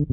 [0.00, 0.06] Good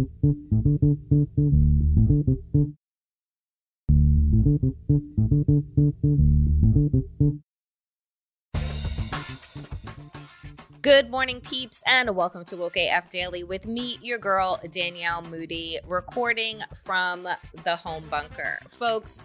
[11.09, 16.61] morning, peeps, and welcome to Woke AF Daily with me, your girl, Danielle Moody, recording
[16.83, 17.25] from
[17.63, 18.59] the home bunker.
[18.67, 19.23] Folks,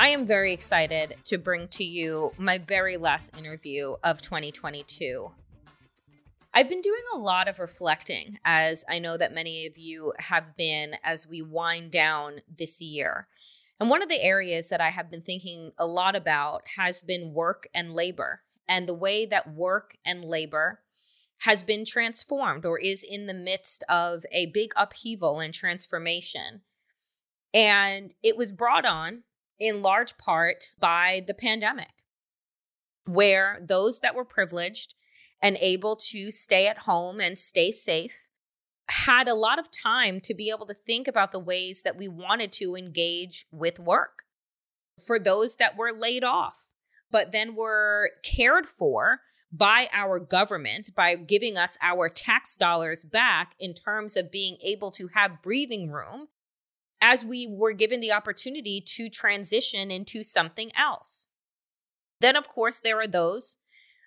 [0.00, 5.30] I am very excited to bring to you my very last interview of 2022.
[6.52, 10.56] I've been doing a lot of reflecting, as I know that many of you have
[10.56, 13.28] been, as we wind down this year.
[13.78, 17.32] And one of the areas that I have been thinking a lot about has been
[17.32, 20.80] work and labor, and the way that work and labor
[21.38, 26.62] has been transformed or is in the midst of a big upheaval and transformation.
[27.54, 29.22] And it was brought on
[29.60, 32.04] in large part by the pandemic,
[33.06, 34.96] where those that were privileged
[35.42, 38.28] and able to stay at home and stay safe
[38.88, 42.08] had a lot of time to be able to think about the ways that we
[42.08, 44.24] wanted to engage with work.
[45.06, 46.70] For those that were laid off,
[47.10, 49.20] but then were cared for
[49.52, 54.90] by our government by giving us our tax dollars back in terms of being able
[54.92, 56.28] to have breathing room
[57.00, 61.28] as we were given the opportunity to transition into something else.
[62.20, 63.58] Then, of course, there are those,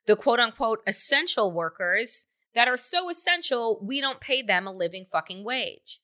[0.05, 5.05] the quote unquote essential workers that are so essential, we don't pay them a living
[5.11, 5.99] fucking wage,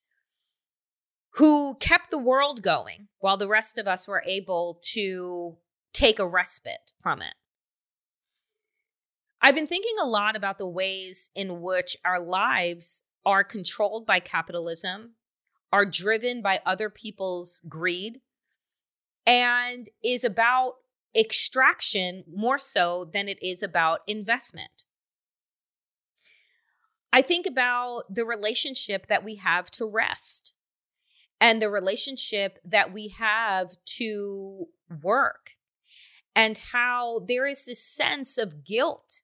[1.35, 5.57] who kept the world going while the rest of us were able to
[5.93, 7.33] take a respite from it.
[9.41, 14.19] I've been thinking a lot about the ways in which our lives are controlled by
[14.19, 15.15] capitalism,
[15.71, 18.21] are driven by other people's greed,
[19.25, 20.73] and is about
[21.15, 24.83] extraction more so than it is about investment.
[27.11, 30.53] I think about the relationship that we have to rest
[31.41, 34.67] and the relationship that we have to
[35.01, 35.51] work,
[36.35, 39.21] and how there is this sense of guilt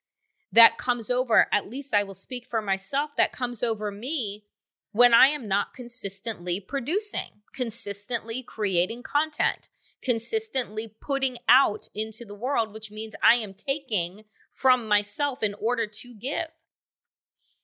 [0.52, 4.46] that comes over, at least I will speak for myself, that comes over me
[4.94, 9.68] when I am not consistently producing, consistently creating content,
[10.06, 15.88] consistently putting out into the world, which means I am taking from myself in order
[15.88, 16.48] to give.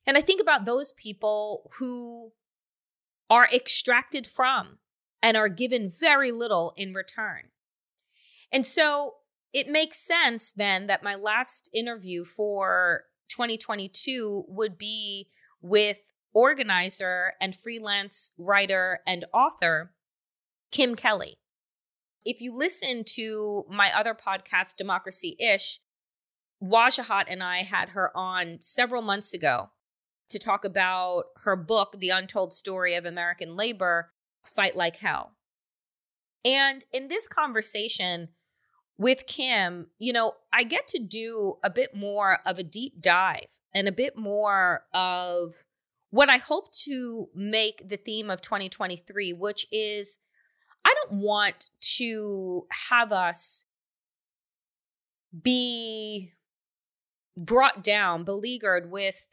[0.07, 2.31] And I think about those people who
[3.29, 4.79] are extracted from
[5.21, 7.51] and are given very little in return.
[8.51, 9.15] And so
[9.53, 15.29] it makes sense then that my last interview for 2022 would be
[15.61, 15.99] with
[16.33, 19.93] organizer and freelance writer and author
[20.71, 21.37] Kim Kelly.
[22.23, 25.79] If you listen to my other podcast, Democracy Ish,
[26.63, 29.71] Wajahat and I had her on several months ago
[30.29, 34.11] to talk about her book, The Untold Story of American Labor
[34.45, 35.31] Fight Like Hell.
[36.45, 38.29] And in this conversation
[38.97, 43.59] with Kim, you know, I get to do a bit more of a deep dive
[43.73, 45.63] and a bit more of
[46.11, 50.19] what I hope to make the theme of 2023, which is
[50.85, 51.67] I don't want
[51.97, 53.65] to have us
[55.41, 56.33] be
[57.37, 59.27] brought down, beleaguered with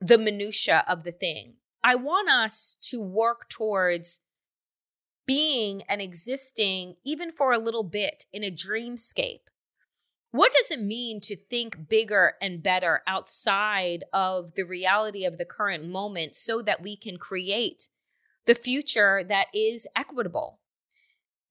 [0.00, 1.54] the minutia of the thing.
[1.84, 4.20] I want us to work towards
[5.26, 9.40] being and existing, even for a little bit, in a dreamscape.
[10.32, 15.44] What does it mean to think bigger and better outside of the reality of the
[15.44, 17.88] current moment so that we can create
[18.46, 20.60] the future that is equitable?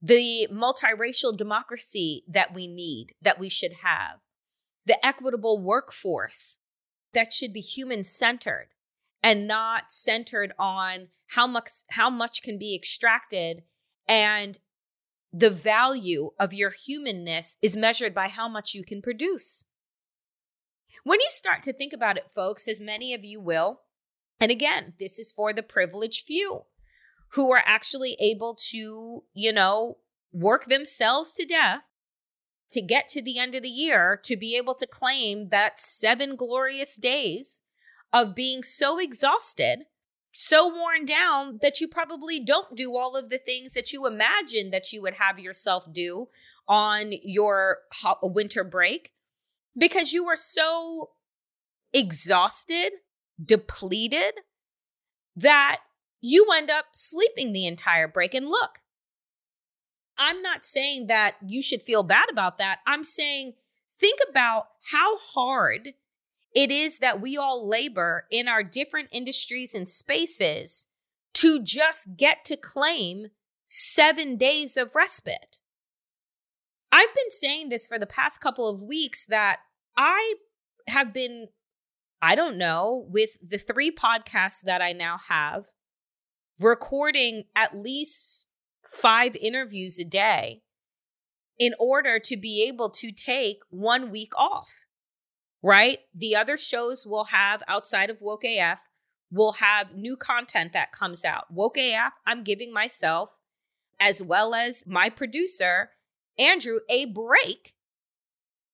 [0.02, 4.20] The multiracial democracy that we need, that we should have,
[4.86, 6.58] the equitable workforce
[7.14, 8.70] that should be human centered
[9.22, 13.64] and not centered on how much how much can be extracted
[14.08, 14.60] and
[15.32, 19.66] the value of your humanness is measured by how much you can produce.
[21.04, 23.82] When you start to think about it, folks, as many of you will,
[24.42, 26.66] and again, this is for the privileged few
[27.33, 29.98] who are actually able to, you know,
[30.31, 31.81] work themselves to death
[32.69, 36.36] to get to the end of the year to be able to claim that seven
[36.36, 37.63] glorious days
[38.13, 39.83] of being so exhausted
[40.31, 44.72] so worn down that you probably don't do all of the things that you imagine
[44.72, 46.30] that you would have yourself do
[46.68, 47.80] on your
[48.24, 49.12] winter break
[49.77, 51.10] because you were so
[51.94, 52.94] exhausted,
[53.44, 54.36] depleted
[55.36, 55.81] that
[56.22, 58.34] you end up sleeping the entire break.
[58.34, 58.80] And look,
[60.18, 62.80] I'm not saying that you should feel bad about that.
[62.86, 63.54] I'm saying
[64.00, 65.90] think about how hard
[66.54, 70.88] it is that we all labor in our different industries and spaces
[71.34, 73.28] to just get to claim
[73.66, 75.60] seven days of respite.
[76.92, 79.60] I've been saying this for the past couple of weeks that
[79.98, 80.36] I
[80.88, 81.48] have been,
[82.22, 85.68] I don't know, with the three podcasts that I now have,
[86.62, 88.48] recording at least
[88.86, 90.62] five interviews a day
[91.60, 94.88] in order to be able to take one week off
[95.62, 96.00] right?
[96.13, 98.90] The other shows will have outside of Woke AF
[99.31, 101.52] will have new content that comes out.
[101.52, 103.30] Woke AF, I'm giving myself
[104.00, 105.92] as well as my producer,
[106.38, 107.74] Andrew, a break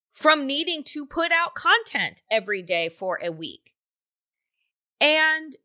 [0.09, 3.75] from needing to put out content every day for a week.
[4.99, 5.55] And,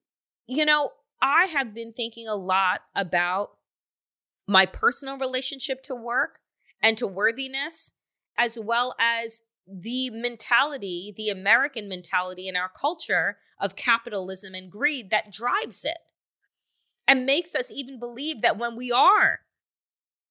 [0.46, 0.90] you know,
[1.22, 3.52] I have been thinking a lot about
[4.48, 6.40] my personal relationship to work
[6.82, 7.94] and to worthiness,
[8.36, 15.10] as well as the mentality, the American mentality in our culture of capitalism and greed
[15.10, 15.98] that drives it
[17.06, 19.40] and makes us even believe that when we are,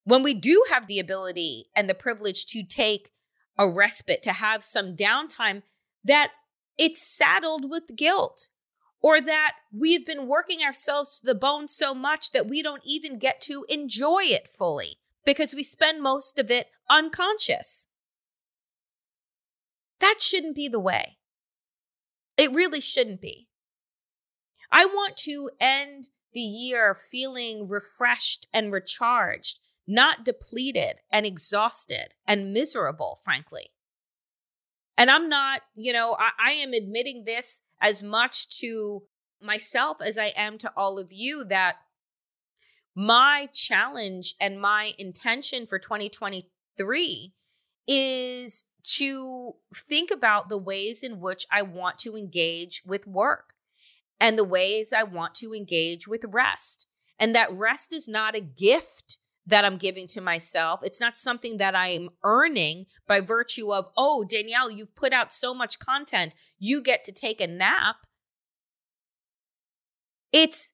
[0.03, 3.11] when we do have the ability and the privilege to take
[3.57, 5.63] a respite, to have some downtime,
[6.03, 6.31] that
[6.77, 8.49] it's saddled with guilt
[9.01, 13.17] or that we've been working ourselves to the bone so much that we don't even
[13.17, 17.87] get to enjoy it fully because we spend most of it unconscious.
[19.99, 21.17] That shouldn't be the way.
[22.37, 23.47] It really shouldn't be.
[24.71, 32.53] I want to end the year feeling refreshed and recharged, not depleted and exhausted and
[32.53, 33.71] miserable, frankly.
[34.97, 39.03] And I'm not, you know, I, I, am admitting this as much to
[39.41, 41.77] myself as I am to all of you that
[42.95, 47.33] my challenge and my intention for 2023
[47.87, 53.53] is to think about the ways in which I want to engage with work
[54.19, 56.87] and the ways I want to engage with rest.
[57.17, 60.81] And that rest is not a gift that I'm giving to myself.
[60.83, 65.53] It's not something that I'm earning by virtue of, oh, Danielle, you've put out so
[65.53, 66.33] much content.
[66.59, 67.97] You get to take a nap.
[70.31, 70.73] It's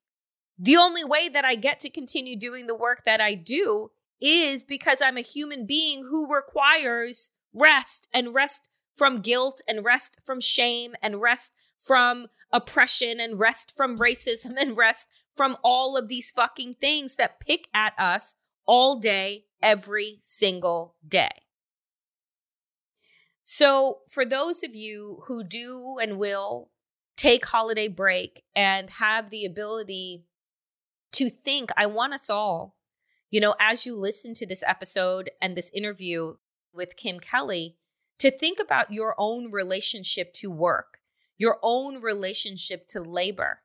[0.60, 4.64] the only way that I get to continue doing the work that I do is
[4.64, 10.42] because I'm a human being who requires rest and rest from guilt and rest from
[10.42, 16.32] shame and rest from oppression and rest from racism and rest from all of these
[16.32, 18.36] fucking things that pick at us
[18.68, 21.44] all day, every single day.
[23.44, 26.70] So, for those of you who do and will
[27.16, 30.26] take holiday break and have the ability
[31.14, 32.76] to think, I want us all,
[33.32, 36.36] you know, as you listen to this episode and this interview,
[36.78, 37.76] with Kim Kelly
[38.20, 41.00] to think about your own relationship to work,
[41.38, 43.62] your own relationship to labor.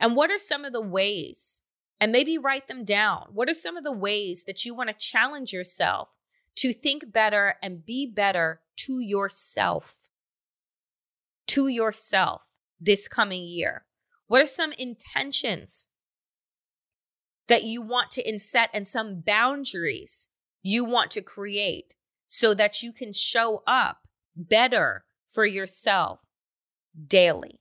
[0.00, 1.62] And what are some of the ways,
[2.00, 4.94] and maybe write them down, what are some of the ways that you want to
[4.94, 6.08] challenge yourself
[6.56, 10.08] to think better and be better to yourself?
[11.48, 12.42] To yourself
[12.80, 13.84] this coming year?
[14.26, 15.90] What are some intentions
[17.48, 20.28] that you want to inset and some boundaries
[20.62, 21.94] you want to create
[22.26, 23.98] so that you can show up
[24.34, 26.20] better for yourself
[27.06, 27.60] daily.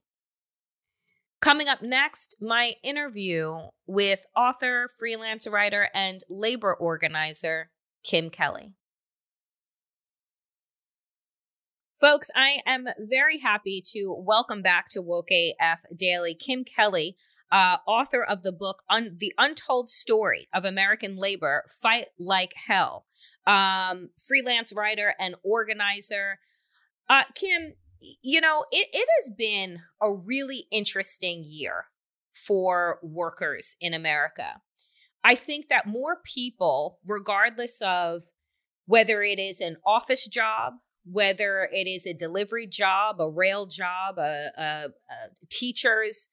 [1.42, 7.70] Coming up next, my interview with author, freelance writer, and labor organizer
[8.04, 8.74] Kim Kelly.
[12.00, 17.16] Folks, I am very happy to welcome back to Woke AF Daily Kim Kelly,
[17.52, 23.06] uh, author of the book Un- The Untold Story of American Labor Fight Like Hell,
[23.48, 26.40] um, freelance writer and organizer.
[27.08, 31.86] Uh, Kim, you know, it, it has been a really interesting year
[32.34, 34.62] for workers in America.
[35.24, 38.24] I think that more people, regardless of
[38.86, 40.74] whether it is an office job,
[41.06, 46.30] whether it is a delivery job, a rail job, a, a, a teachers,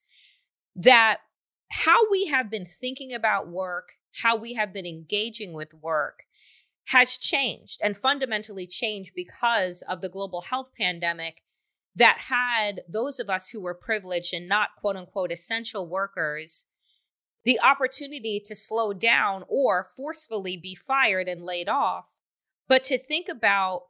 [0.75, 1.19] that
[1.71, 6.23] how we have been thinking about work, how we have been engaging with work
[6.87, 11.41] has changed and fundamentally changed because of the global health pandemic
[11.95, 16.67] that had those of us who were privileged and not quote unquote essential workers
[17.45, 22.15] the opportunity to slow down or forcefully be fired and laid off,
[22.67, 23.83] but to think about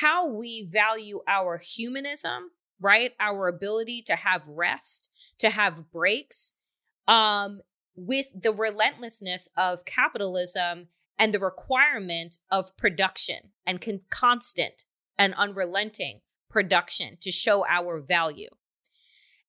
[0.00, 3.12] how we value our humanism, right?
[3.20, 6.54] Our ability to have rest, to have breaks,
[7.06, 7.60] um,
[7.94, 14.84] with the relentlessness of capitalism and the requirement of production and con- constant
[15.18, 16.20] and unrelenting
[16.54, 18.48] production to show our value.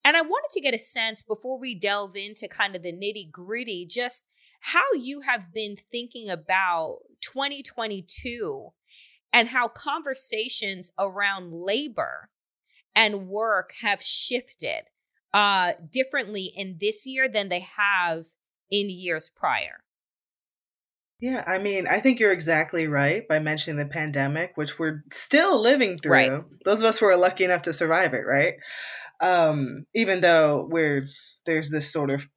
[0.04, 3.30] And I wanted to get a sense before we delve into kind of the nitty
[3.30, 4.26] gritty, just
[4.60, 8.70] how you have been thinking about 2022
[9.32, 12.28] and how conversations around labor
[12.96, 14.82] and work have shifted
[15.32, 18.26] uh, differently in this year than they have
[18.68, 19.84] in years prior.
[21.18, 25.58] Yeah, I mean, I think you're exactly right by mentioning the pandemic, which we're still
[25.60, 26.12] living through.
[26.12, 26.42] Right.
[26.64, 28.54] Those of us who are lucky enough to survive it, right?
[29.20, 31.08] Um, even though we're
[31.46, 32.28] there's this sort of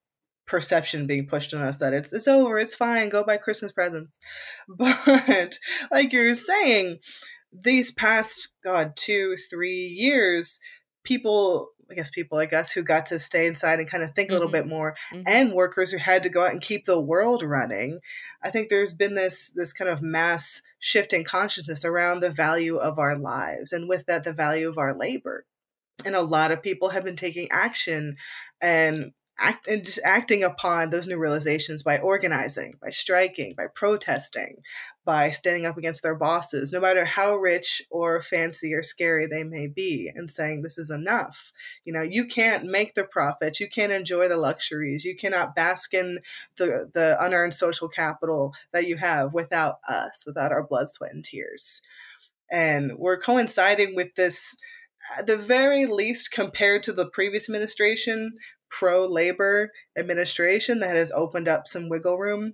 [0.47, 4.17] perception being pushed on us that it's it's over, it's fine, go buy Christmas presents.
[4.77, 5.59] But
[5.91, 6.99] like you're saying,
[7.51, 10.59] these past God two three years,
[11.03, 14.29] people I guess people like us who got to stay inside and kind of think
[14.29, 14.35] mm-hmm.
[14.35, 14.67] a little mm-hmm.
[14.69, 15.23] bit more, mm-hmm.
[15.25, 17.99] and workers who had to go out and keep the world running.
[18.43, 22.77] I think there's been this this kind of mass shift in consciousness around the value
[22.77, 25.45] of our lives, and with that, the value of our labor.
[26.05, 28.15] And a lot of people have been taking action
[28.61, 34.57] and act and just acting upon those new realizations by organizing, by striking, by protesting,
[35.05, 39.43] by standing up against their bosses, no matter how rich or fancy or scary they
[39.43, 41.51] may be, and saying this is enough.
[41.85, 45.93] You know, you can't make the profits, you can't enjoy the luxuries, you cannot bask
[45.93, 46.19] in
[46.57, 51.23] the the unearned social capital that you have without us, without our blood, sweat, and
[51.23, 51.81] tears.
[52.51, 54.55] And we're coinciding with this
[55.17, 58.33] at the very least compared to the previous administration
[58.69, 62.53] pro labor administration that has opened up some wiggle room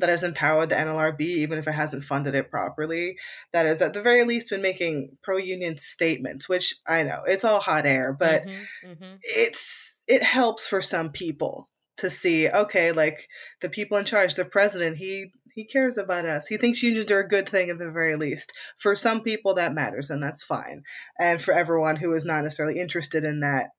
[0.00, 3.16] that has empowered the NLRB, even if it hasn't funded it properly,
[3.52, 7.44] that has at the very least been making pro union statements, which I know it's
[7.44, 9.14] all hot air, but mm-hmm, mm-hmm.
[9.22, 13.28] it's it helps for some people to see, okay, like
[13.60, 16.46] the people in charge, the president, he he cares about us.
[16.46, 18.52] He thinks unions are a good thing at the very least.
[18.78, 20.82] For some people that matters and that's fine.
[21.18, 23.70] And for everyone who is not necessarily interested in that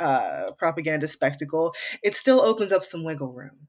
[0.00, 3.68] uh, propaganda spectacle, it still opens up some wiggle room.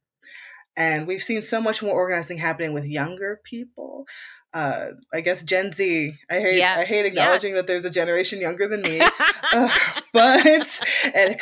[0.78, 4.06] And we've seen so much more organizing happening with younger people.
[4.54, 6.14] Uh, I guess Gen Z.
[6.30, 7.60] I hate yes, I hate acknowledging yes.
[7.60, 9.00] that there's a generation younger than me,
[9.54, 9.70] uh,
[10.14, 10.82] but it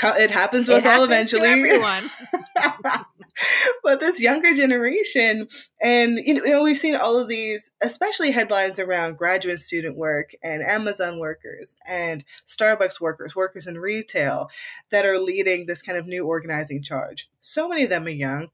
[0.04, 1.48] it happens to it us all eventually.
[1.48, 2.10] everyone.
[3.84, 5.48] but this younger generation,
[5.82, 10.64] and you know, we've seen all of these, especially headlines around graduate student work and
[10.64, 14.50] Amazon workers and Starbucks workers, workers in retail,
[14.90, 17.30] that are leading this kind of new organizing charge.
[17.42, 18.50] So many of them are young.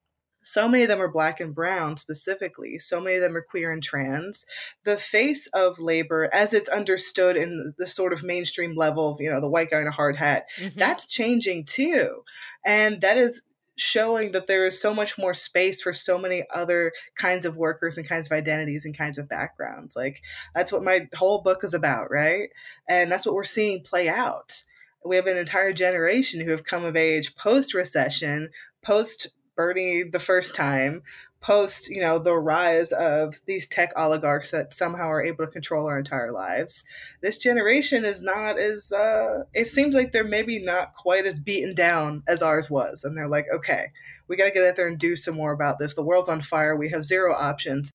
[0.46, 2.77] So many of them are black and brown specifically.
[2.77, 4.46] So many of them are queer and trans.
[4.84, 9.42] The face of labor, as it's understood in the sort of mainstream level, you know,
[9.42, 10.77] the white guy in a hard hat, mm-hmm.
[10.77, 12.24] that's changing too.
[12.63, 13.42] And that is
[13.77, 17.98] showing that there is so much more space for so many other kinds of workers
[17.98, 19.96] and kinds of identities and kinds of backgrounds.
[19.96, 20.22] Like
[20.53, 22.50] that's what my whole book is about, right?
[22.88, 24.63] And that's what we're seeing play out.
[25.03, 28.50] We have an entire generation who have come of age post recession,
[28.82, 31.03] post Bernie the first time,
[31.46, 35.88] post you know the rise of these tech oligarchs that somehow are able to control
[35.88, 36.84] our entire lives.
[37.22, 41.75] This generation is not as uh it seems like they're maybe not quite as beaten
[41.75, 43.92] down as ours was and they're like okay
[44.28, 45.94] we got to get out there and do some more about this.
[45.94, 46.75] The world's on fire.
[46.75, 47.92] We have zero options.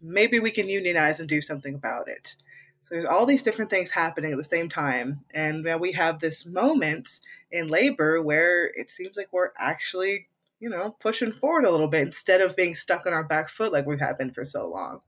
[0.00, 2.36] Maybe we can unionize and do something about it.
[2.80, 5.20] So there's all these different things happening at the same time.
[5.32, 7.08] And we have this moment
[7.50, 10.28] in labor where it seems like we're actually,
[10.64, 13.70] you know, pushing forward a little bit instead of being stuck on our back foot
[13.70, 15.00] like we have had been for so long.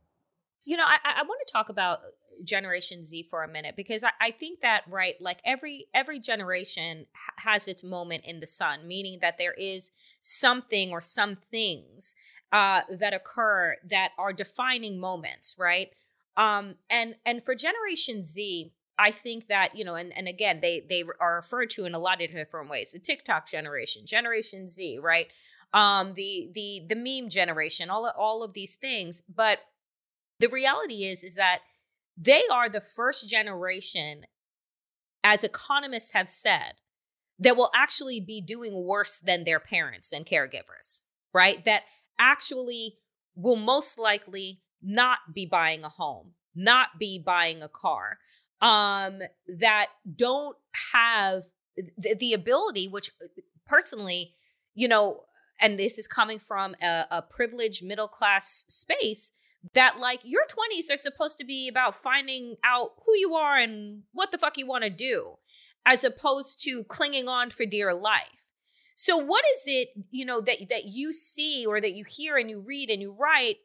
[0.67, 2.01] You know, I, I want to talk about
[2.45, 7.07] Generation Z for a minute because I, I think that right, like every every generation
[7.15, 12.15] ha- has its moment in the sun, meaning that there is something or some things
[12.53, 15.89] uh, that occur that are defining moments, right?
[16.37, 20.85] Um, and and for Generation Z, I think that you know, and and again, they
[20.89, 22.93] they are referred to in a lot of different ways.
[22.93, 25.29] The TikTok generation, Generation Z, right?
[25.73, 29.23] Um, the the the meme generation, all all of these things.
[29.23, 29.61] But
[30.39, 31.61] the reality is, is that
[32.17, 34.25] they are the first generation,
[35.23, 36.75] as economists have said,
[37.39, 41.03] that will actually be doing worse than their parents and caregivers,
[41.35, 41.65] right?
[41.67, 41.83] That
[42.19, 42.99] actually
[43.35, 48.19] will most likely not be buying a home, not be buying a car,
[48.61, 50.57] um, that don't
[50.93, 51.45] have
[51.77, 53.27] the, the ability, which uh,
[53.67, 54.35] personally,
[54.75, 55.25] you know,
[55.61, 59.33] and this is coming from a, a privileged middle class space
[59.75, 64.03] that like your 20s are supposed to be about finding out who you are and
[64.13, 65.37] what the fuck you want to do
[65.85, 68.53] as opposed to clinging on for dear life.
[68.97, 72.49] So what is it you know that that you see or that you hear and
[72.49, 73.57] you read and you write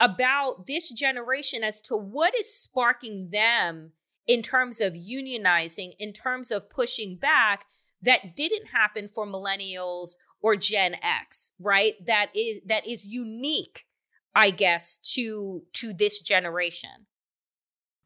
[0.00, 3.92] about this generation as to what is sparking them
[4.26, 7.66] in terms of unionizing in terms of pushing back
[8.00, 13.86] that didn't happen for millennials or gen x right that is that is unique
[14.34, 17.06] I guess, to to this generation?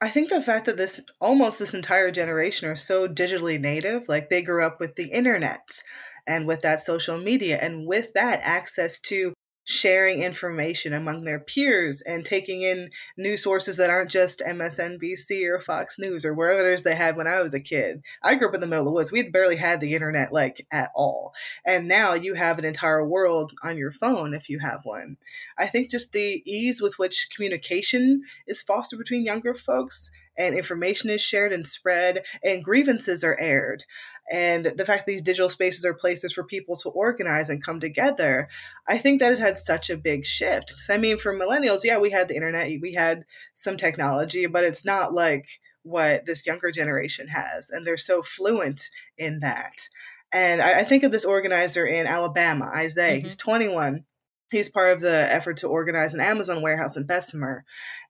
[0.00, 4.28] I think the fact that this almost this entire generation are so digitally native, like
[4.28, 5.82] they grew up with the internet
[6.26, 9.32] and with that social media and with that access to
[9.66, 15.60] sharing information among their peers and taking in new sources that aren't just MSNBC or
[15.60, 18.02] Fox News or wherever it is they had when I was a kid.
[18.22, 19.10] I grew up in the middle of the woods.
[19.10, 21.34] We'd barely had the internet like at all.
[21.66, 25.16] And now you have an entire world on your phone if you have one.
[25.58, 31.10] I think just the ease with which communication is fostered between younger folks and information
[31.10, 33.84] is shared and spread and grievances are aired
[34.30, 37.80] and the fact that these digital spaces are places for people to organize and come
[37.80, 38.48] together
[38.88, 40.74] i think that has had such a big shift.
[40.88, 44.84] I mean for millennials yeah we had the internet we had some technology but it's
[44.84, 45.46] not like
[45.82, 49.88] what this younger generation has and they're so fluent in that.
[50.32, 53.18] And i, I think of this organizer in alabama isaiah.
[53.18, 53.24] Mm-hmm.
[53.24, 54.04] he's 21
[54.50, 57.64] he's part of the effort to organize an Amazon warehouse in Bessemer.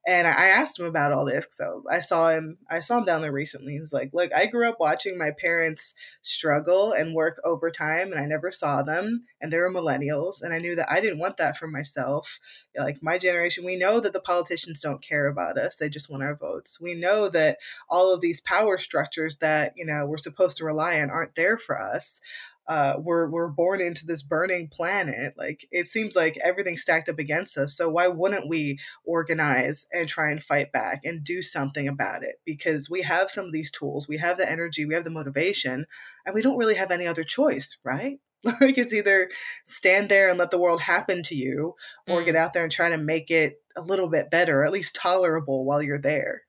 [0.09, 1.49] And I asked him about all this.
[1.51, 3.73] So I saw him, I saw him down there recently.
[3.73, 8.27] He's like, look, I grew up watching my parents struggle and work overtime and I
[8.27, 9.25] never saw them.
[9.41, 10.43] And they were millennials.
[10.43, 12.39] And I knew that I didn't want that for myself.
[12.79, 15.75] Like my generation, we know that the politicians don't care about us.
[15.75, 16.81] They just want our votes.
[16.81, 21.01] We know that all of these power structures that, you know, we're supposed to rely
[21.01, 22.21] on aren't there for us
[22.69, 25.35] uh, we're we're born into this burning planet.
[25.37, 27.77] Like it seems like everything's stacked up against us.
[27.77, 32.41] So why wouldn't we organize and try and fight back and do something about it?
[32.45, 35.87] Because we have some of these tools, we have the energy, we have the motivation,
[36.25, 38.19] and we don't really have any other choice, right?
[38.61, 39.31] like it's either
[39.67, 41.75] stand there and let the world happen to you,
[42.09, 42.25] or mm.
[42.25, 45.65] get out there and try to make it a little bit better, at least tolerable
[45.65, 46.43] while you're there.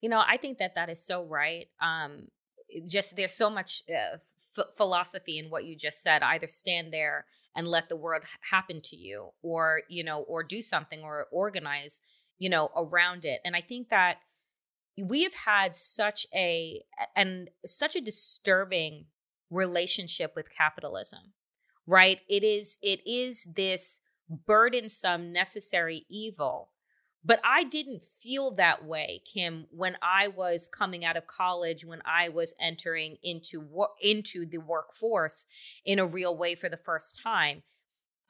[0.00, 1.66] You know, I think that that is so right.
[1.80, 2.28] Um,
[2.86, 4.18] just there's so much uh,
[4.58, 8.80] f- philosophy in what you just said either stand there and let the world happen
[8.82, 12.02] to you or you know or do something or organize
[12.38, 13.40] you know around it.
[13.44, 14.18] And i think that
[15.02, 16.82] we have had such a
[17.16, 19.06] and such a disturbing
[19.50, 21.32] relationship with capitalism
[21.86, 22.20] right?
[22.28, 24.00] It is it is this
[24.46, 26.70] burdensome necessary evil
[27.24, 32.02] but I didn't feel that way, Kim, when I was coming out of college, when
[32.04, 33.68] I was entering into
[34.02, 35.46] into the workforce
[35.84, 37.62] in a real way for the first time.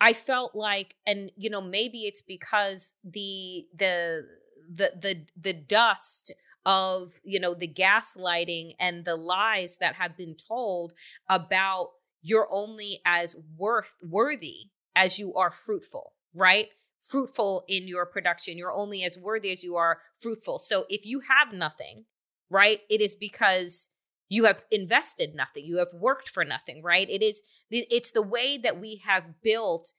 [0.01, 4.27] I felt like, and you know, maybe it's because the the
[4.73, 6.33] the the the dust
[6.67, 10.95] of you know the gaslighting and the lies that have been told
[11.29, 11.91] about
[12.23, 16.69] you're only as worth worthy as you are fruitful, right?
[17.05, 18.57] Fruitful in your production.
[18.57, 20.59] You're only as worthy as you are fruitful.
[20.59, 22.05] So if you have nothing,
[22.51, 23.91] right, it is because
[24.29, 25.65] you have invested nothing.
[25.65, 27.09] You have worked for nothing, right?
[27.09, 29.93] It is it's the way that we have built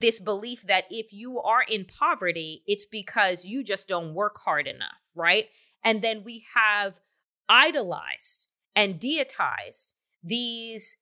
[0.00, 4.66] this belief that if you are in poverty, it's because you just don't work hard
[4.66, 5.46] enough, right?
[5.82, 7.00] And then we have
[7.48, 10.96] idolized and deitized these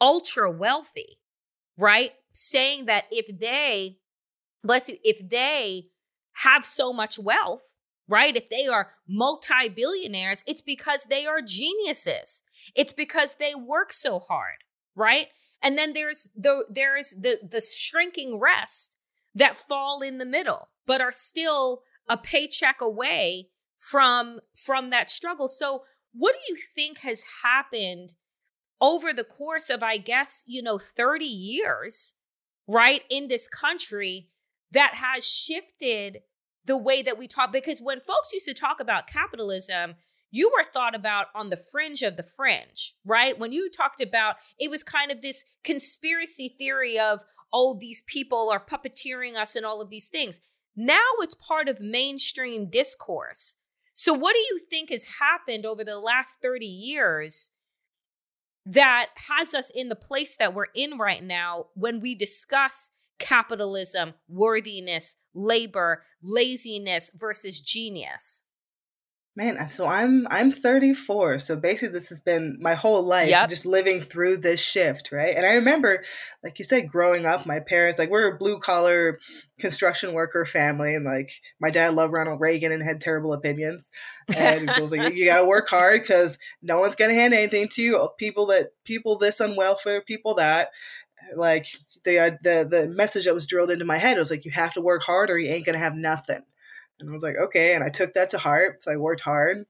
[0.00, 1.18] ultra wealthy,
[1.78, 2.12] right?
[2.32, 3.99] Saying that if they
[4.62, 5.84] bless you, if they
[6.44, 8.36] have so much wealth, right?
[8.36, 12.44] If they are multi billionaires, it's because they are geniuses.
[12.74, 15.28] It's because they work so hard, right?
[15.62, 18.96] And then there's the there's the the shrinking rest
[19.34, 25.48] that fall in the middle, but are still a paycheck away from from that struggle.
[25.48, 28.16] So what do you think has happened
[28.80, 32.14] over the course of I guess, you know, 30 years,
[32.66, 34.29] right, in this country
[34.72, 36.20] that has shifted
[36.64, 39.94] the way that we talk because when folks used to talk about capitalism,
[40.30, 43.38] you were thought about on the fringe of the fringe, right?
[43.38, 47.20] When you talked about it was kind of this conspiracy theory of,
[47.52, 50.40] oh, these people are puppeteering us and all of these things.
[50.76, 53.56] Now it's part of mainstream discourse.
[53.94, 57.50] So, what do you think has happened over the last 30 years
[58.64, 64.14] that has us in the place that we're in right now when we discuss capitalism,
[64.28, 68.42] worthiness, labor, laziness versus genius?
[69.36, 71.38] Man, so I'm I'm 34.
[71.38, 73.48] So basically this has been my whole life Yep.
[73.48, 75.34] just living through this shift, right?
[75.36, 76.04] And I remember
[76.42, 79.20] like you said growing up, my parents like we're a blue collar
[79.60, 81.30] construction worker family and like
[81.60, 83.92] my dad loved Ronald Reagan and had terrible opinions.
[84.36, 87.32] And he was like you got to work hard cuz no one's going to hand
[87.32, 88.08] anything to you.
[88.18, 90.70] People that people this on welfare, people that
[91.36, 91.66] like
[92.04, 94.74] the uh, the the message that was drilled into my head was like you have
[94.74, 96.40] to work hard or you ain't going to have nothing.
[97.00, 97.74] And I was like, okay.
[97.74, 98.82] And I took that to heart.
[98.82, 99.66] So I worked hard.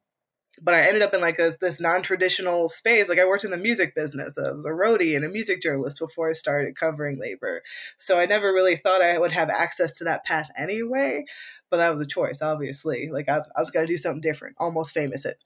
[0.62, 3.08] But I ended up in like this, this non traditional space.
[3.08, 4.36] Like I worked in the music business.
[4.36, 7.62] I was a roadie and a music journalist before I started covering labor.
[7.96, 11.24] So I never really thought I would have access to that path anyway.
[11.70, 13.08] But that was a choice, obviously.
[13.10, 15.38] Like I, I was going to do something different, almost famous it.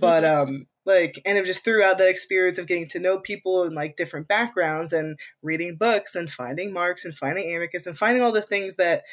[0.00, 3.62] But um, like, and it just threw out that experience of getting to know people
[3.62, 8.22] and like different backgrounds and reading books and finding Marx and finding Amicus and finding
[8.22, 9.04] all the things that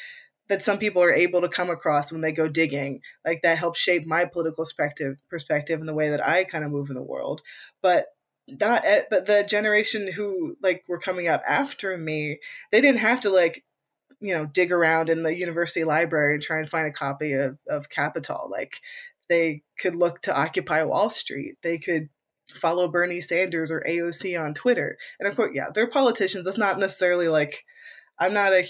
[0.48, 3.00] that some people are able to come across when they go digging.
[3.24, 6.70] Like that helps shape my political perspective perspective and the way that i kind of
[6.70, 7.42] move in the world.
[7.82, 8.06] But
[8.48, 12.38] not at, but the generation who like were coming up after me
[12.70, 13.64] they didn't have to like
[14.20, 17.58] you know dig around in the university library and try and find a copy of,
[17.68, 18.48] of capital.
[18.50, 18.80] Like
[19.28, 21.56] they could look to occupy wall street.
[21.62, 22.08] They could
[22.54, 24.96] follow bernie sanders or aoc on twitter.
[25.18, 26.44] And of course yeah they're politicians.
[26.44, 27.64] That's not necessarily like
[28.18, 28.64] i'm not a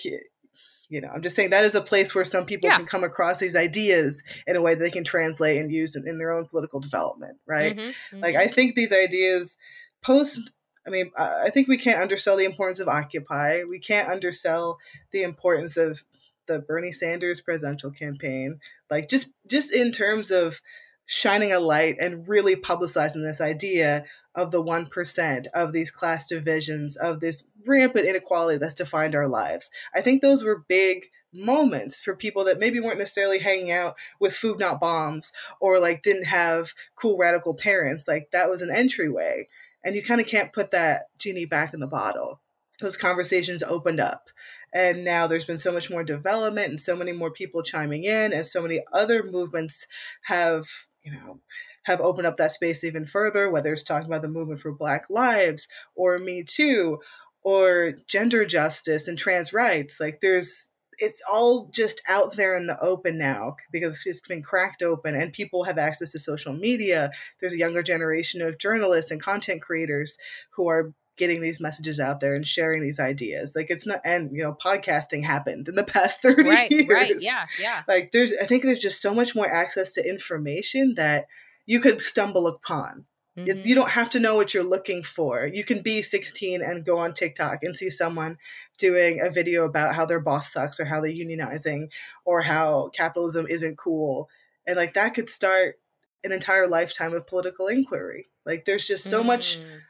[0.89, 2.77] you know i'm just saying that is a place where some people Yeah.
[2.79, 6.09] can come across these ideas in a way that they can translate and use in,
[6.09, 7.77] in their own political development right?
[7.77, 8.41] Mhm, like mhm.
[8.41, 9.57] i think these ideas
[10.03, 10.51] post
[10.87, 13.63] i mean I think we can't undersell the importance of occupy.
[13.69, 14.79] We can't undersell
[15.13, 16.03] the importance of
[16.49, 18.59] the bernie sanders presidential campaign
[18.91, 20.61] like just just in terms of
[21.07, 26.97] shining a light and really publicizing this idea of the 1% of these class divisions
[26.97, 29.71] of this rampant inequality that's defined our lives.
[29.95, 34.35] I think those were big moments for people that maybe weren't necessarily hanging out with
[34.35, 38.05] food not bombs or like didn't have cool radical parents.
[38.07, 39.47] Like that was an entryway
[39.85, 42.41] and you kind of can't put that genie back in the bottle.
[42.81, 44.29] Those conversations opened up
[44.77, 48.33] and now there's been so much more development and so many more people chiming in
[48.33, 49.87] and so many other movements
[50.23, 50.67] have
[51.03, 51.41] you know
[51.85, 55.09] have opened up that space even further whether it's talking about the movement for black
[55.09, 56.99] lives or me too
[57.47, 60.01] or gender justice and trans rights.
[60.01, 64.83] Like there's it's all just out there in the open now because it's been cracked
[64.83, 67.13] open and people have access to social media.
[67.41, 70.19] There's a younger generation of journalists and content creators
[70.57, 74.31] who are getting these messages out there and sharing these ideas like it's not and
[74.33, 77.83] you know podcasting happened in the past 30 right, years right, yeah, yeah.
[77.89, 81.27] like there's i think there's just so much more access to information that
[81.65, 83.05] you could stumble upon
[83.39, 83.67] it's, Mhm.
[83.67, 85.47] you don't have to know what you're looking for.
[85.47, 88.39] You can be 16 and go on TikTok and see someone
[88.79, 91.91] doing a video about how their boss sucks or how they're unionizing
[92.25, 94.31] or how capitalism isn't cool.
[94.67, 95.79] And like that could start
[96.25, 98.29] an entire lifetime of political inquiry.
[98.47, 99.81] Like there's just so much Mm.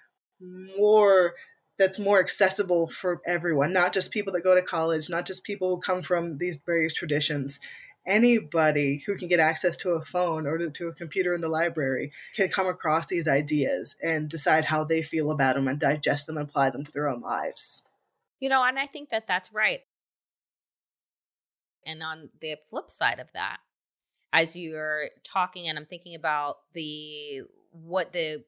[0.41, 1.35] More
[1.79, 5.75] that's more accessible for everyone, not just people that go to college, not just people
[5.75, 7.61] who come from these various traditions.
[8.07, 12.13] Anybody who can get access to a phone or to, a computer in the library
[12.35, 16.37] can come across these ideas and decide how they feel about them and digest them
[16.37, 17.83] and apply them to their own lives.
[18.39, 19.81] You know, and I think that that's right.
[21.85, 23.59] And on the flip side of that,
[24.33, 28.45] as you're talking, and I'm thinking about the what the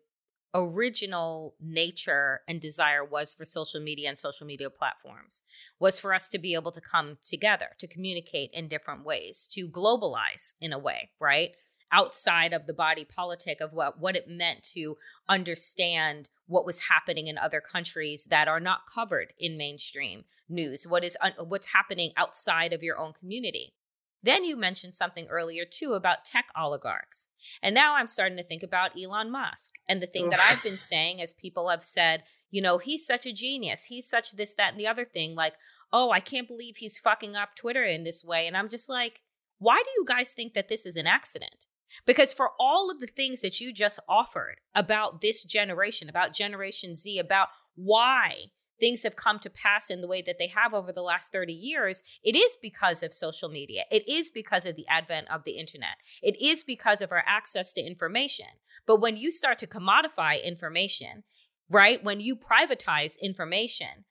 [0.54, 5.42] original nature and desire was for social media and social media platforms
[5.78, 9.68] was for us to be able to come together, to communicate in different ways, to
[9.68, 11.50] globalize in a way, right?
[11.92, 14.96] Outside of the body politic of what, what it meant to
[15.28, 21.04] understand what was happening in other countries that are not covered in mainstream news, what
[21.04, 23.74] is what's happening outside of your own community.
[24.22, 27.28] Then you mentioned something earlier too about tech oligarchs.
[27.62, 29.74] And now I'm starting to think about Elon Musk.
[29.88, 33.26] And the thing that I've been saying, as people have said, you know, he's such
[33.26, 33.84] a genius.
[33.84, 35.34] He's such this, that, and the other thing.
[35.34, 35.54] Like,
[35.92, 38.46] oh, I can't believe he's fucking up Twitter in this way.
[38.46, 39.22] And I'm just like,
[39.58, 41.66] why do you guys think that this is an accident?
[42.06, 46.96] Because for all of the things that you just offered about this generation, about Generation
[46.96, 50.92] Z, about why things have come to pass in the way that they have over
[50.92, 53.82] the last 30 years, it is because of social media.
[53.90, 55.96] It is because of the advent of the internet.
[56.22, 58.46] It is because of our access to information.
[58.86, 61.24] But when you start to commodify information,
[61.70, 64.04] right, when you privatize information,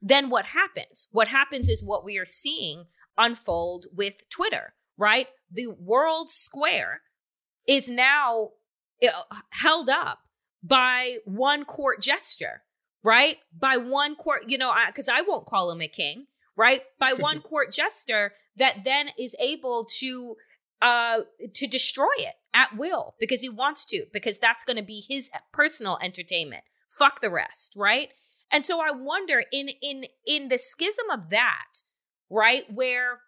[0.00, 1.06] then what happens?
[1.12, 2.84] What happens is what we are seeing
[3.16, 5.28] unfold with Twitter, right?
[5.50, 7.02] The world square
[7.66, 8.50] is now
[9.02, 10.18] uh, held up
[10.62, 12.62] by one court gesture
[13.04, 13.36] right?
[13.56, 16.82] By one court, you know, because I, I, won't call him a king, right?
[16.98, 20.36] By one court jester that then is able to
[20.82, 21.20] uh
[21.54, 25.30] to destroy it at will because he wants to because that's going to be his
[25.52, 28.10] personal entertainment fuck the rest right
[28.50, 31.82] and so i wonder in in in the schism of that
[32.28, 33.20] right where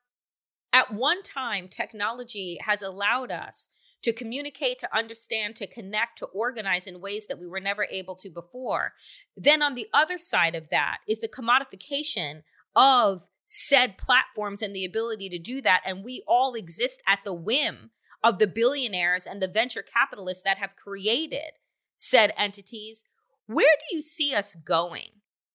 [0.73, 3.69] at one time technology has allowed us
[4.07, 8.15] to communicate, to understand, to connect, to organize in ways that we were never able
[8.15, 8.93] to before.
[9.37, 12.43] Then on the other side of that is the commodification
[12.77, 15.83] of said platforms and the ability to do that.
[15.85, 17.91] And we all exist at the whim
[18.23, 21.59] of the billionaires and the venture capitalists that have created
[21.97, 23.03] said entities.
[23.47, 25.09] Where do you see us going?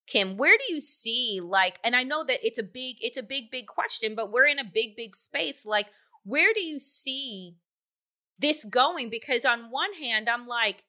[0.08, 3.24] Kim, where do you see like and I know that it's a big it's a
[3.24, 5.88] big big question, but we're in a big big space like
[6.26, 7.56] where do you see
[8.40, 10.84] this going because on one hand I'm like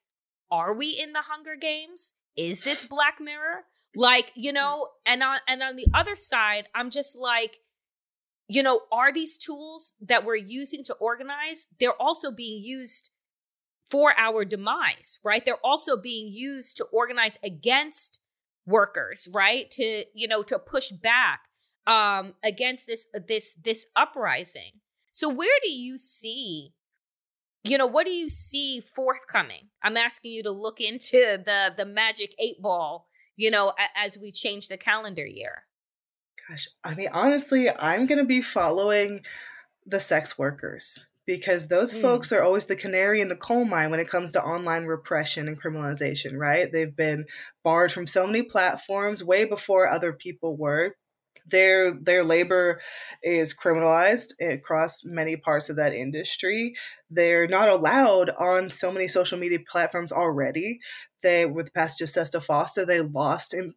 [0.51, 2.13] are we in the Hunger Games?
[2.37, 3.65] Is this Black Mirror?
[3.97, 7.59] Like, you know, and on and on the other side, I'm just like
[8.49, 13.11] you know, are these tools that we're using to organize, they're also being used
[13.89, 15.43] for our demise, right?
[15.43, 18.21] They're also being used to organize against
[18.67, 19.71] workers, right?
[19.71, 21.41] To, you know, to push back
[21.87, 24.81] um against this this this uprising.
[25.13, 26.75] So where do you see
[27.65, 29.69] you know what do you see forthcoming?
[29.83, 34.31] I'm asking you to look into the the magic eight ball you know as we
[34.31, 35.65] change the calendar year.
[36.49, 39.21] Gosh i mean honestly i'm going to be following
[39.87, 42.01] the sex workers because those mm.
[42.01, 45.49] folks are always the canary in the coal mine when it comes to online repression
[45.49, 46.71] and criminalization right?
[46.73, 47.27] They've been
[47.63, 50.97] barred from so many platforms way before other people were
[51.47, 52.81] their their labor
[53.23, 56.75] is criminalized across many parts of that industry.
[57.11, 60.81] They're not allowed on so many social media platforms already
[61.23, 63.75] they with the passage of SESTA FOSTA, they lost in,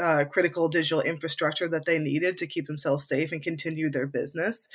[0.00, 4.68] uh, critical digital infrastructure that they needed to keep themselves safe and continue their business.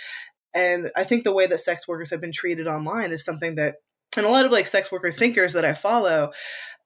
[0.54, 3.75] And i think the way that sex workers have been treated online is something that
[4.17, 6.32] and a lot of like sex worker thinkers that i follow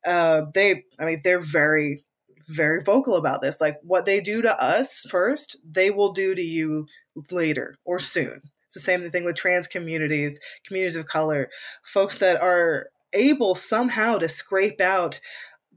[0.05, 2.03] uh, they i mean they're very
[2.47, 3.61] very vocal about this.
[3.61, 6.87] Like what they do to us first, they will do to you
[7.31, 8.41] later or soon.
[8.65, 11.49] It's the same thing with trans communities, communities of color,
[11.83, 15.19] folks that are able somehow to scrape out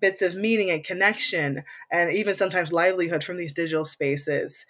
[0.01, 4.65] bits of meaning and connection and even sometimes livelihood from these digital spaces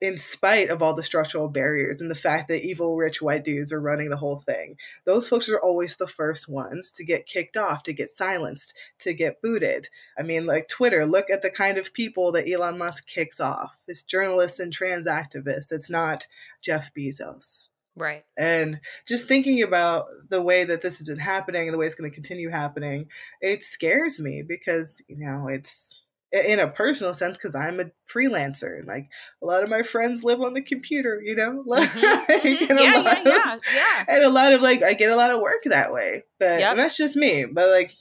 [0.00, 3.72] in spite of all the structural barriers and the fact that evil rich white dudes
[3.72, 4.76] are running the whole thing.
[5.06, 9.14] Those folks are always the first ones to get kicked off to get silenced to
[9.14, 9.88] get booted.
[10.18, 13.76] I mean like twitter look at the kind of people that elon musk kicks off.
[13.86, 15.72] It's journalists and trans activists.
[15.72, 16.26] It's not
[16.60, 17.70] jeff bezos.
[17.96, 18.24] Right.
[18.36, 21.94] And just thinking about the way that this has been happening and the way it's
[21.94, 23.06] going to continue happening,
[23.40, 26.02] it scares me because, you know, it's
[26.34, 28.84] in a personal sense because I'm a freelancer.
[28.86, 29.08] Like
[29.42, 31.64] a lot of my friends live on the computer, you know.
[31.74, 32.46] Mm-hmm.
[32.46, 32.78] mm-hmm.
[32.78, 34.04] yeah, yeah, of, yeah, yeah.
[34.08, 36.76] And a lot of like I get a lot of work that way, but yep.
[36.76, 37.46] that's just me.
[37.50, 37.94] But like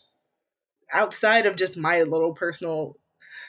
[0.91, 2.97] outside of just my little personal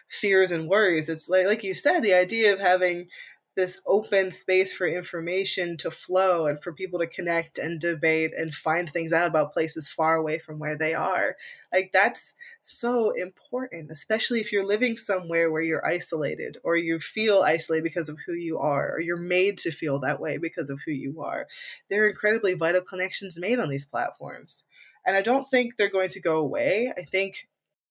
[0.08, 3.08] fears and worries, it's like like you said, the idea of having
[3.56, 8.54] this open space for information to flow and for people to connect and debate and
[8.54, 11.36] find things out about places far away from where they are.
[11.72, 17.42] Like that's so important, especially if you're living somewhere where you're isolated or you feel
[17.42, 20.80] isolated because of who you are or you're made to feel that way because of
[20.84, 21.46] who you are.
[21.88, 24.64] There are incredibly vital connections made on these platforms.
[25.06, 26.92] And I don't think they're going to go away.
[26.96, 27.46] I think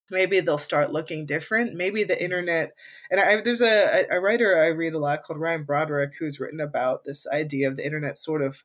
[0.09, 1.75] maybe they'll start looking different.
[1.75, 2.73] Maybe the internet,
[3.11, 6.59] and I, there's a, a writer I read a lot called Ryan Broderick who's written
[6.59, 8.63] about this idea of the internet sort of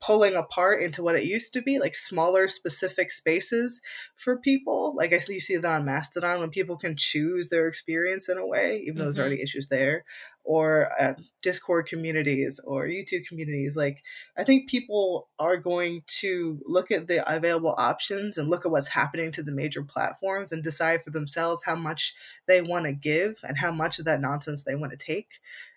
[0.00, 3.80] pulling apart into what it used to be, like smaller specific spaces
[4.14, 4.94] for people.
[4.96, 8.38] Like I see you see that on Mastodon when people can choose their experience in
[8.38, 9.18] a way, even though there's Mhm.
[9.18, 10.04] already issues there,
[10.48, 13.76] or uh, Discord communities or YouTube communities.
[13.76, 14.02] Like
[14.34, 18.88] I think people are going to look at the available options and look at what's
[18.88, 22.14] happening to the major platforms and decide for themselves how much
[22.46, 25.28] they want to give and how much of that nonsense they want to take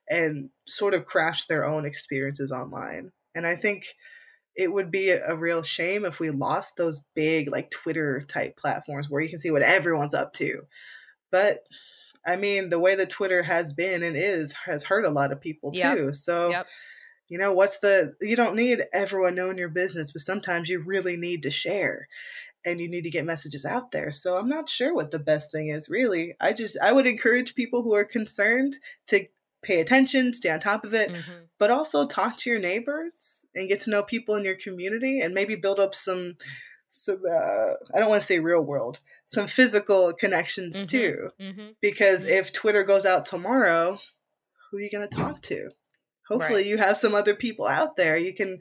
[0.10, 3.12] and sort of craft their own experiences online.
[3.36, 3.88] And I think
[4.56, 9.10] it would be a real shame if we lost those big like Twitter type platforms
[9.10, 10.62] where you can see what everyone's up to.
[11.30, 11.66] But
[12.26, 15.42] I mean, the way that Twitter has been and is has hurt a lot of
[15.42, 15.98] people Yep.
[15.98, 16.14] too.
[16.14, 16.68] So Yep.
[17.28, 21.18] you know, what's the you don't need everyone knowing your business, but sometimes you really
[21.18, 22.08] need to share
[22.66, 24.12] and you need to get messages out there.
[24.12, 26.36] So I'm not sure what the best thing is really.
[26.42, 29.28] I just I would encourage people who are concerned to
[29.64, 31.50] pay attention, stay on top of it, Mhm.
[31.60, 35.34] but also talk to your neighbors and get to know people in your community and
[35.34, 36.36] maybe build up some
[36.92, 40.88] some uh, I don't want to say real world, some physical connections Mhm.
[40.90, 41.32] too.
[41.40, 41.76] Mhm.
[41.82, 42.30] Because Mhm.
[42.30, 44.00] if Twitter goes out tomorrow,
[44.70, 45.72] who are you going to talk to?
[46.28, 46.66] Hopefully, Right.
[46.66, 48.18] you have some other people out there.
[48.18, 48.60] You can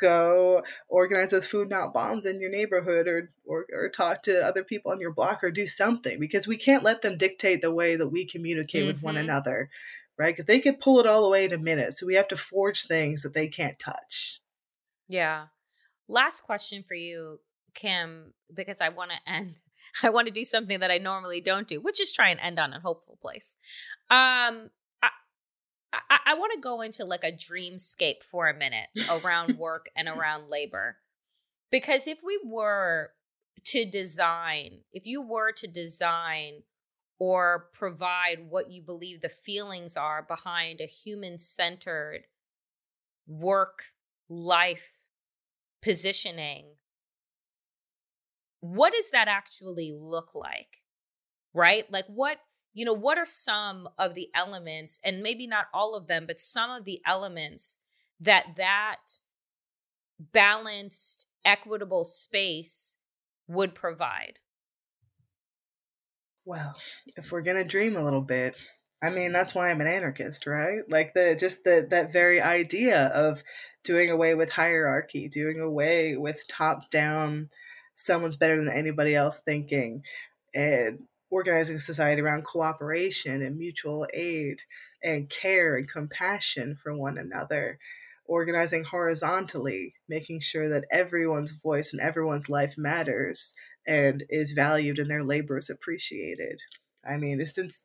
[0.00, 4.62] go organize with Food Not Bombs in your neighborhood or, or, or talk to other
[4.64, 7.96] people on your block or do something because we can't let them dictate the way
[7.96, 9.20] that we communicate with one Mhm.
[9.20, 9.70] another,
[10.18, 10.34] right?
[10.34, 11.94] Because they could pull it all away in a minute.
[11.94, 14.42] So we have to forge things that they can't touch.
[15.08, 15.46] Yeah.
[16.08, 17.40] Last question for you,
[17.76, 19.60] Kim, because I want to end.
[20.02, 22.58] I want to do something that I normally don't do, which is try and end
[22.58, 23.56] on a hopeful place.
[24.10, 24.70] Um,
[25.02, 25.10] I,
[25.92, 30.08] I, I want to go into like a dreamscape for a minute around work and
[30.08, 30.96] around labor,
[31.70, 33.10] because if we were
[33.66, 36.62] to design, if you were to design
[37.18, 42.24] or provide what you believe the feelings are behind a human centered
[43.26, 43.84] work
[44.28, 45.08] life
[45.82, 46.66] positioning,
[48.74, 50.82] what does that actually look like?
[51.54, 51.90] Right?
[51.90, 52.38] Like, what,
[52.74, 56.40] you know, what are some of the elements, and maybe not all of them, but
[56.40, 57.78] some of the elements
[58.20, 59.18] that that
[60.18, 62.96] balanced, equitable space
[63.48, 64.38] would provide?
[66.44, 66.76] Well,
[67.16, 68.54] if we're gonna dream a little bit,
[69.02, 70.80] I mean that's why I'm an anarchist, right?
[70.88, 73.42] Like the just the that very idea of
[73.84, 77.50] doing away with hierarchy, doing away with top down,
[77.96, 80.04] someone's better than anybody else thinking,
[80.54, 84.62] and organizing society around cooperation and mutual aid
[85.02, 87.78] and care and compassion for one another.
[88.28, 93.54] Organizing horizontally, making sure that everyone's voice and everyone's life matters
[93.86, 96.60] and is valued and their labor is appreciated.
[97.08, 97.84] I mean, it's since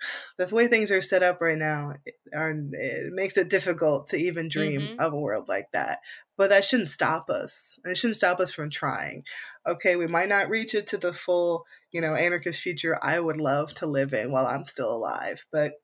[0.38, 4.16] the way things are set up right now it, are, it makes it difficult to
[4.16, 4.98] even dream Mhm.
[4.98, 6.00] of a world like that.
[6.36, 7.78] But that shouldn't stop us.
[7.84, 9.24] And it shouldn't stop us from trying.
[9.66, 13.36] Okay, we might not reach it to the full, you know, anarchist future I would
[13.36, 15.74] love to live in while I'm still alive, but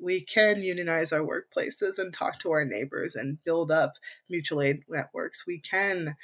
[0.00, 3.92] we can unionize our workplaces and talk to our neighbors and build up
[4.28, 5.46] mutual aid networks.
[5.46, 6.16] We can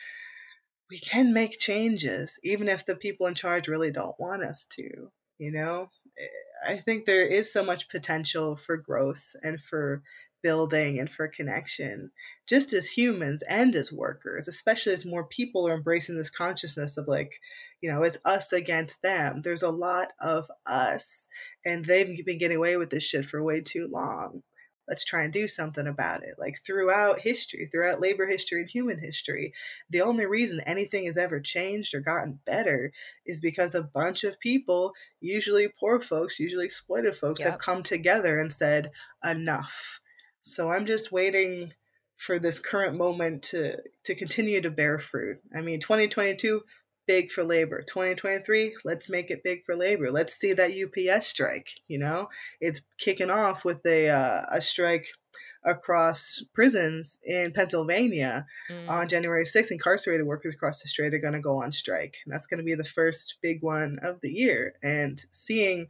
[0.91, 5.11] we can make changes even if the people in charge really don't want us to
[5.39, 10.03] you know eh, i think there is so much potential for growth and for
[10.43, 12.11] building and for connection
[12.47, 17.07] just as humans and as workers especially as more people are embracing this consciousness of
[17.09, 17.41] like
[17.81, 21.29] you know it's us against them there's a lot of us
[21.65, 24.43] and they've been getting away with this shit for way too long.
[24.89, 26.35] Let's try and do something about it.
[26.39, 29.53] Like throughout history throughout labor history and human history
[29.89, 32.93] the only reason anything has ever changed or gotten better
[33.25, 38.41] is because a bunch of people, usually poor folks, usually exploited folks, have come together
[38.41, 38.91] and said,
[39.25, 40.01] enough.
[40.43, 41.73] So I'm just waiting
[42.17, 45.39] for this current moment to to continue to bear fruit.
[45.57, 46.63] I mean, 2022
[47.07, 47.83] big for labor.
[47.83, 50.13] 2023, let's make it big for labor.
[50.13, 52.29] Let's see that UPS strike, you know?
[52.61, 55.07] It's kicking off with a uh, a strike
[55.65, 58.89] across prisons in Pennsylvania Mm.
[58.89, 62.17] on January 6th, incarcerated workers across the state are going to go on strike.
[62.25, 64.75] And that's going to be the first big one of the year.
[64.83, 65.89] And seeing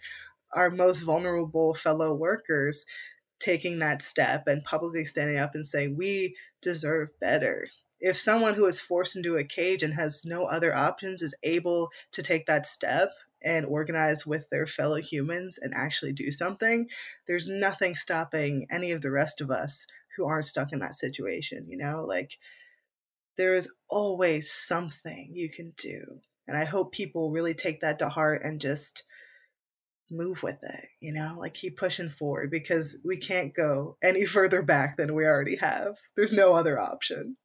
[0.53, 2.85] our most vulnerable fellow workers
[3.41, 7.69] taking that step and publicly standing up and saying, we deserve better.
[8.01, 11.91] If someone who is forced into a cage and has no other options is able
[12.13, 13.11] to take that step
[13.43, 16.89] and organize with their fellow humans and actually do something,
[17.27, 19.87] there's nothing stopping any of the rest of us
[20.17, 22.05] who aren't stuck in that situation, you know?
[22.07, 22.39] Like,
[23.37, 26.21] there is always something you can do.
[26.47, 29.05] And I hope people really take that to heart and just
[30.11, 34.63] move with it, you know, like keep pushing forward because we can't go any further
[34.63, 35.97] back than we already have.
[36.17, 37.37] There's no other option.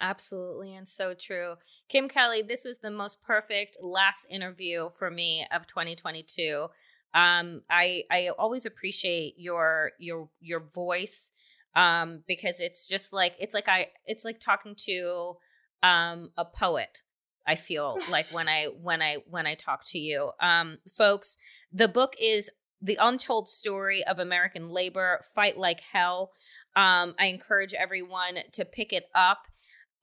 [0.00, 1.56] Absolutely, and so true.
[1.88, 6.68] Kim Kelly, this was the most perfect last interview for me of 2022.
[7.12, 11.32] Um, I I always appreciate your your your voice
[11.76, 15.36] um, because it's just like it's like I it's like talking to
[15.82, 17.02] um, a poet.
[17.50, 21.36] I feel like when I when I when I talk to you, um, folks.
[21.72, 22.50] The book is
[22.82, 25.20] the untold story of American labor.
[25.34, 26.32] Fight like hell.
[26.74, 29.46] Um, I encourage everyone to pick it up.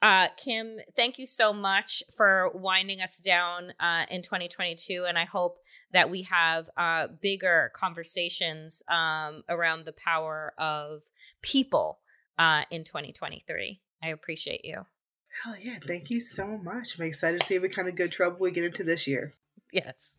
[0.01, 5.05] Uh, Kim, thank you so much for winding us down uh, in 2022.
[5.07, 5.57] And I hope
[5.91, 11.03] that we have uh, bigger conversations um, around the power of
[11.41, 11.99] people
[12.37, 13.81] uh, in 2023.
[14.03, 14.85] I appreciate you.
[15.43, 15.77] Hell yeah.
[15.85, 16.97] Thank you so much.
[16.97, 19.33] I'm excited to see what kind of good trouble we get into this year.
[19.71, 20.17] Yes.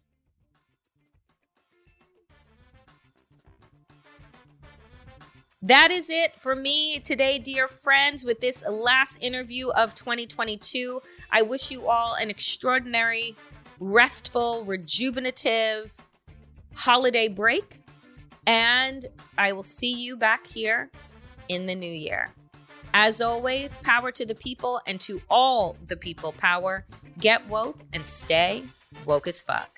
[5.61, 11.03] That is it for me today, dear friends, with this last interview of 2022.
[11.33, 13.35] I wish you all an extraordinary,
[13.81, 15.91] restful, rejuvenative
[16.75, 17.83] holiday break.
[18.47, 19.05] And
[19.37, 20.91] I will see you back here
[21.49, 22.31] in the new year.
[22.95, 26.85] As always, power to the people and to all the people power.
[27.19, 28.65] Get woke and stay
[29.05, 29.78] woke as fuck.